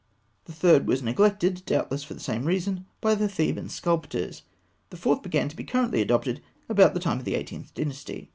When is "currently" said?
5.63-6.01